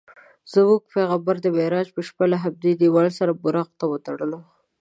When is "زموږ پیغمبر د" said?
0.53-1.47